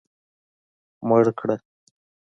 مړ 1.07 1.23
کړه. 1.39 1.55